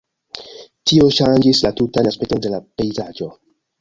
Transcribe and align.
Tio 0.91 1.09
ŝanĝis 1.17 1.61
la 1.67 1.73
tutan 1.81 2.11
aspekton 2.13 2.43
de 2.47 2.53
la 2.55 2.61
pejzaĝo. 2.81 3.29